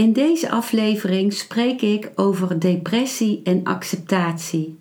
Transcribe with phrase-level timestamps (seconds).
[0.00, 4.80] In deze aflevering spreek ik over depressie en acceptatie.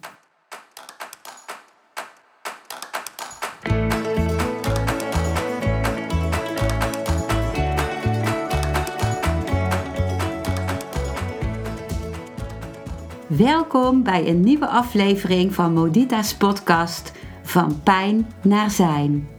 [13.27, 17.11] Welkom bij een nieuwe aflevering van Modita's podcast
[17.43, 19.38] Van Pijn naar Zijn.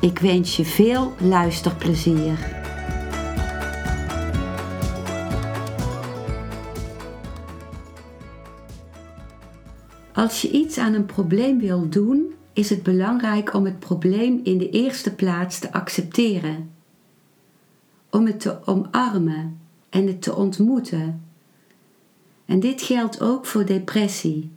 [0.00, 2.58] Ik wens je veel luisterplezier.
[10.12, 14.58] Als je iets aan een probleem wil doen, is het belangrijk om het probleem in
[14.58, 16.70] de eerste plaats te accepteren.
[18.10, 19.58] Om het te omarmen
[19.90, 21.24] en het te ontmoeten.
[22.44, 24.50] En dit geldt ook voor depressie.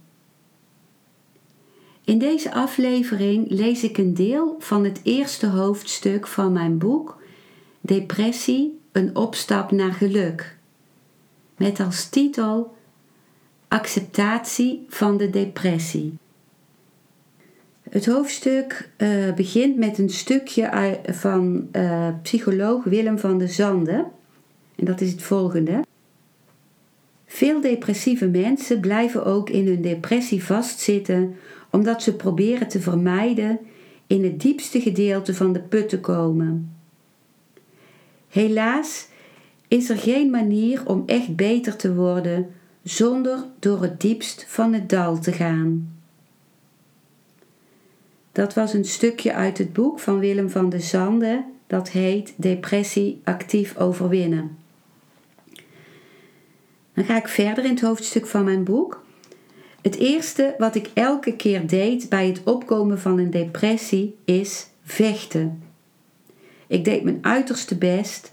[2.03, 7.21] In deze aflevering lees ik een deel van het eerste hoofdstuk van mijn boek
[7.81, 10.57] Depressie, een opstap naar geluk.
[11.57, 12.75] Met als titel
[13.67, 16.13] Acceptatie van de depressie.
[17.89, 24.05] Het hoofdstuk uh, begint met een stukje van uh, psycholoog Willem van de Zande.
[24.75, 25.83] En dat is het volgende.
[27.25, 31.35] Veel depressieve mensen blijven ook in hun depressie vastzitten
[31.73, 33.59] omdat ze proberen te vermijden
[34.07, 36.75] in het diepste gedeelte van de put te komen.
[38.29, 39.07] Helaas
[39.67, 42.47] is er geen manier om echt beter te worden
[42.83, 45.97] zonder door het diepst van het dal te gaan.
[48.31, 53.21] Dat was een stukje uit het boek van Willem van de Zande, dat heet Depressie
[53.23, 54.57] actief overwinnen.
[56.93, 59.02] Dan ga ik verder in het hoofdstuk van mijn boek.
[59.83, 65.63] Het eerste wat ik elke keer deed bij het opkomen van een depressie is vechten.
[66.67, 68.31] Ik deed mijn uiterste best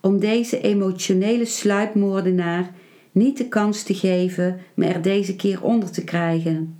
[0.00, 2.70] om deze emotionele sluipmoordenaar
[3.12, 6.78] niet de kans te geven me er deze keer onder te krijgen.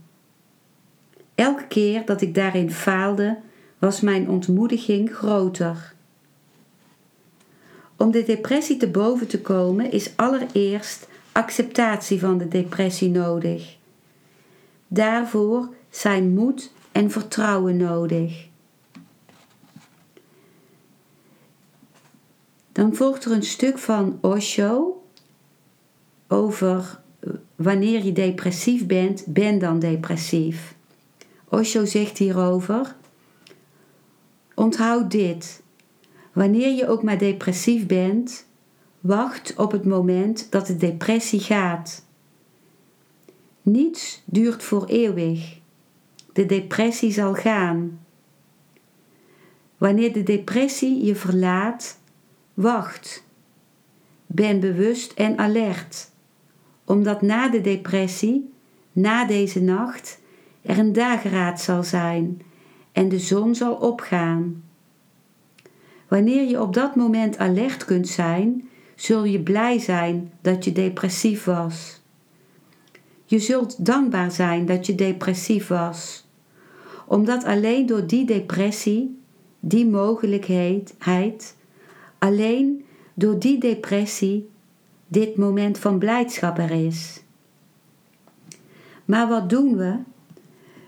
[1.34, 3.38] Elke keer dat ik daarin faalde,
[3.78, 5.94] was mijn ontmoediging groter.
[7.97, 13.76] Om de depressie te boven te komen is allereerst acceptatie van de depressie nodig.
[14.89, 18.49] Daarvoor zijn moed en vertrouwen nodig.
[22.73, 25.03] Dan volgt er een stuk van Osho
[26.29, 27.01] over
[27.55, 30.75] wanneer je depressief bent, ben dan depressief.
[31.49, 32.97] Osho zegt hierover:
[34.55, 35.63] Onthoud dit.
[36.33, 38.47] Wanneer je ook maar depressief bent,
[39.01, 42.06] wacht op het moment dat de depressie gaat.
[43.66, 45.59] Niets duurt voor eeuwig.
[46.32, 48.00] De depressie zal gaan.
[49.77, 52.00] Wanneer de depressie je verlaat,
[52.55, 53.25] wacht.
[54.26, 56.10] Ben bewust en alert,
[56.84, 58.53] omdat na de depressie,
[58.93, 60.21] na deze nacht,
[60.62, 62.43] er een dageraad zal zijn
[62.93, 64.65] en de zon zal opgaan.
[66.09, 71.44] Wanneer je op dat moment alert kunt zijn, zul je blij zijn dat je depressief
[71.44, 72.05] was.
[73.28, 76.26] Je zult dankbaar zijn dat je depressief was,
[77.06, 79.19] omdat alleen door die depressie,
[79.60, 81.56] die mogelijkheid,
[82.19, 84.48] alleen door die depressie
[85.09, 87.22] dit moment van blijdschap er is.
[89.04, 89.94] Maar wat doen we?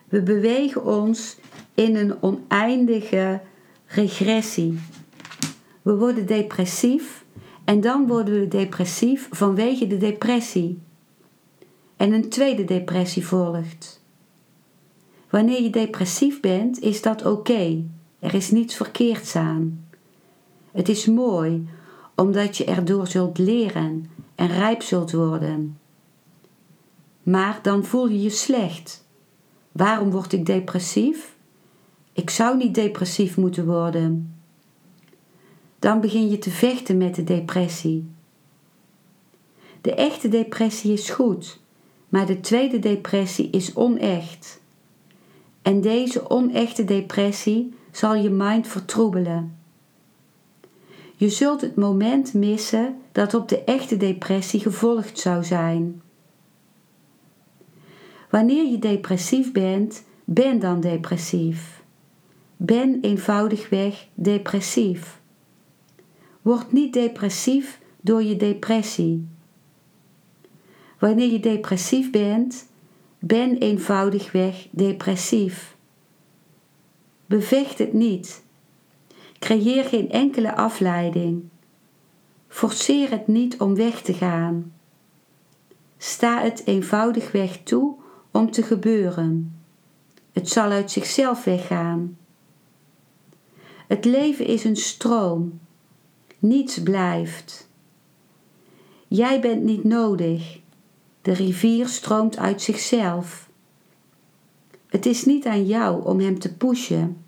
[0.09, 1.37] We bewegen ons
[1.75, 3.41] in een oneindige
[3.87, 4.79] regressie.
[5.83, 7.25] We worden depressief
[7.65, 10.79] en dan worden we depressief vanwege de depressie
[11.99, 14.03] en een tweede depressie volgt.
[15.31, 17.85] Wanneer je depressief bent, is dat oké.
[18.19, 19.87] Er is niets verkeerds aan.
[20.73, 21.69] Het is mooi,
[22.15, 25.79] omdat je erdoor zult leren en rijp zult worden.
[27.23, 29.07] Maar dan voel je je slecht.
[29.73, 31.37] Waarom word ik depressief?
[32.13, 34.35] Ik zou niet depressief moeten worden.
[35.79, 38.11] Dan begin je te vechten met de depressie.
[39.81, 41.61] De echte depressie is goed,
[42.09, 44.61] maar de tweede depressie is onecht.
[45.63, 49.57] En deze onechte depressie zal je mind vertroebelen.
[51.17, 56.03] Je zult het moment missen dat op de echte depressie gevolgd zou zijn.
[58.31, 61.83] Wanneer je depressief bent, ben dan depressief.
[62.57, 65.21] Ben eenvoudigweg depressief.
[66.43, 69.29] Word niet depressief door je depressie.
[70.99, 72.67] Wanneer je depressief bent,
[73.19, 75.77] ben eenvoudigweg depressief.
[77.27, 78.43] Bevecht het niet.
[79.39, 81.43] Creëer geen enkele afleiding.
[82.49, 84.73] Forceer het niet om weg te gaan.
[85.97, 87.95] Sta het eenvoudigweg toe
[88.31, 89.61] om te gebeuren.
[90.33, 92.19] Het zal uit zichzelf weggaan.
[93.87, 95.61] Het leven is een stroom.
[96.39, 97.69] Niets blijft.
[99.09, 100.61] Jij bent niet nodig.
[101.29, 103.49] De rivier stroomt uit zichzelf.
[104.87, 107.25] Het is niet aan jou om hem te pushen.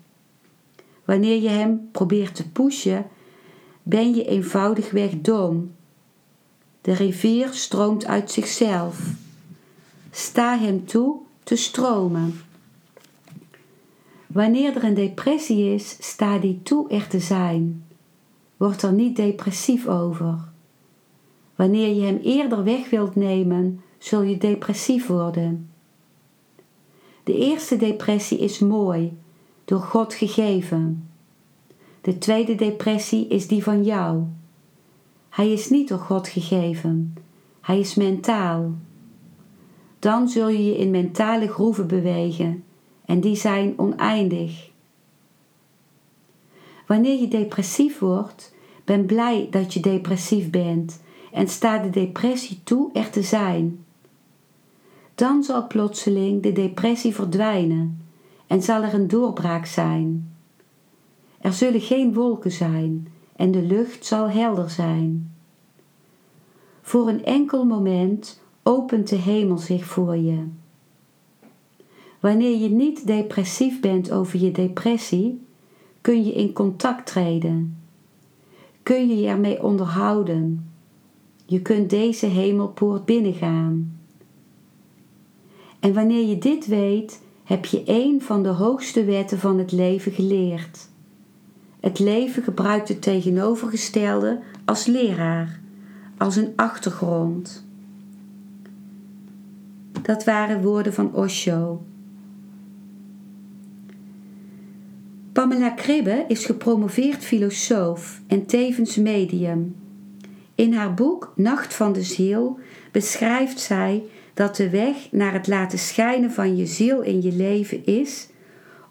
[1.05, 3.05] Wanneer je hem probeert te pushen,
[3.83, 5.75] ben je eenvoudigweg dom.
[6.81, 8.99] De rivier stroomt uit zichzelf.
[10.11, 12.41] Sta hem toe te stromen.
[14.27, 17.85] Wanneer er een depressie is, sta die toe er te zijn.
[18.57, 20.37] Word er niet depressief over.
[21.55, 25.69] Wanneer je hem eerder weg wilt nemen, zul je depressief worden.
[27.23, 29.17] De eerste depressie is mooi,
[29.65, 31.09] door God gegeven.
[32.01, 34.23] De tweede depressie is die van jou.
[35.29, 37.13] Hij is niet door God gegeven,
[37.61, 38.73] hij is mentaal.
[39.99, 42.63] Dan zul je je in mentale groeven bewegen
[43.05, 44.69] en die zijn oneindig.
[46.87, 48.55] Wanneer je depressief wordt,
[48.85, 51.01] ben blij dat je depressief bent
[51.31, 53.85] en sta de depressie toe er te zijn.
[55.21, 58.01] Dan zal plotseling de depressie verdwijnen
[58.47, 60.33] en zal er een doorbraak zijn.
[61.39, 65.33] Er zullen geen wolken zijn en de lucht zal helder zijn.
[66.81, 70.43] Voor een enkel moment opent de hemel zich voor je.
[72.19, 75.41] Wanneer je niet depressief bent over je depressie,
[76.01, 77.77] kun je in contact treden.
[78.83, 80.71] Kun je je ermee onderhouden.
[81.45, 83.99] Je kunt deze hemelpoort binnengaan.
[85.81, 90.11] En wanneer je dit weet, heb je een van de hoogste wetten van het leven
[90.11, 90.89] geleerd.
[91.79, 95.59] Het leven gebruikt het tegenovergestelde als leraar,
[96.17, 97.65] als een achtergrond.
[100.01, 101.83] Dat waren woorden van Osho.
[105.31, 109.75] Pamela Kribbe is gepromoveerd filosoof en tevens medium.
[110.55, 112.59] In haar boek Nacht van de Ziel
[112.91, 117.85] beschrijft zij dat de weg naar het laten schijnen van je ziel in je leven
[117.85, 118.29] is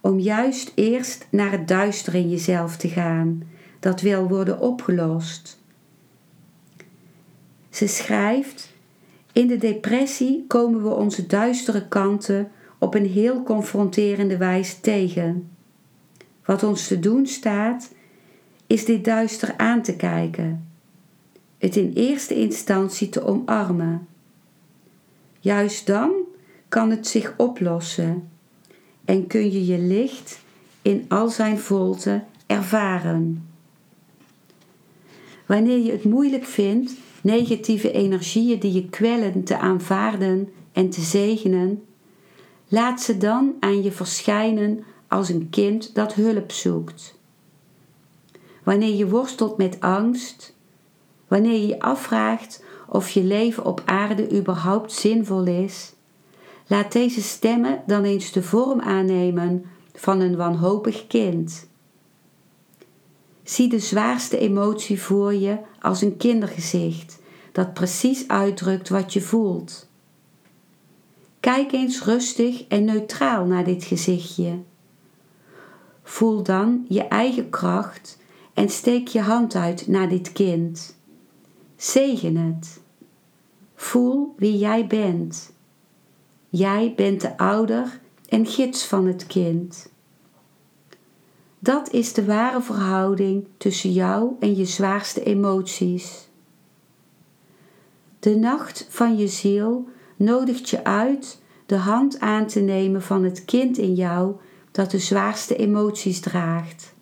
[0.00, 3.42] om juist eerst naar het duister in jezelf te gaan,
[3.80, 5.58] dat wil worden opgelost.
[7.70, 8.72] Ze schrijft:
[9.32, 15.50] In de depressie komen we onze duistere kanten op een heel confronterende wijze tegen.
[16.44, 17.92] Wat ons te doen staat,
[18.66, 20.68] is dit duister aan te kijken,
[21.58, 24.06] het in eerste instantie te omarmen.
[25.40, 26.12] Juist dan
[26.68, 28.30] kan het zich oplossen
[29.04, 30.40] en kun je je licht
[30.82, 33.48] in al zijn volte ervaren.
[35.46, 36.92] Wanneer je het moeilijk vindt
[37.22, 41.84] negatieve energieën die je kwellen te aanvaarden en te zegenen,
[42.68, 47.18] laat ze dan aan je verschijnen als een kind dat hulp zoekt.
[48.62, 50.56] Wanneer je worstelt met angst,
[51.28, 55.92] wanneer je je afvraagt of je leven op aarde überhaupt zinvol is,
[56.66, 61.68] laat deze stemmen dan eens de vorm aannemen van een wanhopig kind.
[63.42, 67.18] Zie de zwaarste emotie voor je als een kindergezicht
[67.52, 69.88] dat precies uitdrukt wat je voelt.
[71.40, 74.58] Kijk eens rustig en neutraal naar dit gezichtje.
[76.02, 78.18] Voel dan je eigen kracht
[78.54, 80.98] en steek je hand uit naar dit kind.
[81.80, 82.80] Zegen het.
[83.74, 85.52] Voel wie jij bent.
[86.48, 89.92] Jij bent de ouder en gids van het kind.
[91.58, 96.28] Dat is de ware verhouding tussen jou en je zwaarste emoties.
[98.18, 103.44] De nacht van je ziel nodigt je uit de hand aan te nemen van het
[103.44, 104.34] kind in jou
[104.70, 106.94] dat de zwaarste emoties draagt.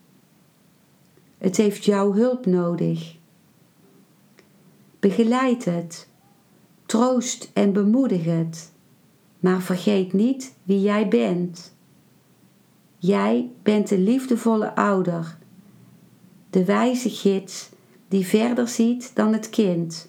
[1.38, 3.17] Het heeft jouw hulp nodig.
[5.00, 6.08] Begeleid het,
[6.86, 8.72] troost en bemoedig het,
[9.40, 11.76] maar vergeet niet wie jij bent.
[12.98, 15.38] Jij bent de liefdevolle ouder,
[16.50, 17.68] de wijze gids
[18.08, 20.08] die verder ziet dan het kind,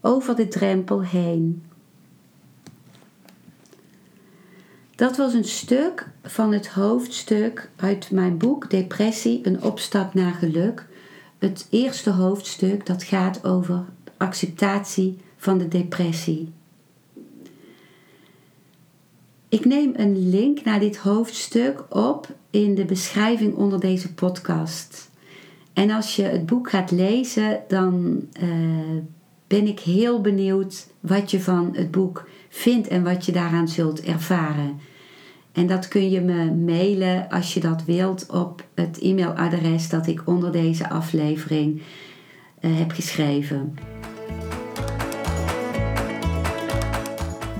[0.00, 1.62] over de drempel heen.
[4.94, 10.86] Dat was een stuk van het hoofdstuk uit mijn boek Depressie, een opstap naar geluk.
[11.42, 13.84] Het eerste hoofdstuk dat gaat over
[14.16, 16.52] acceptatie van de depressie.
[19.48, 25.10] Ik neem een link naar dit hoofdstuk op in de beschrijving onder deze podcast.
[25.72, 29.02] En als je het boek gaat lezen, dan uh,
[29.46, 34.00] ben ik heel benieuwd wat je van het boek vindt en wat je daaraan zult
[34.00, 34.80] ervaren.
[35.52, 40.22] En dat kun je me mailen als je dat wilt op het e-mailadres dat ik
[40.24, 41.82] onder deze aflevering
[42.60, 43.74] uh, heb geschreven.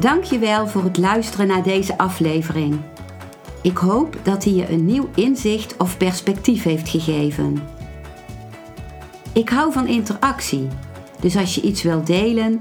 [0.00, 2.80] Dankjewel voor het luisteren naar deze aflevering.
[3.62, 7.62] Ik hoop dat hij je een nieuw inzicht of perspectief heeft gegeven.
[9.32, 10.68] Ik hou van interactie,
[11.20, 12.60] dus als je iets wilt delen,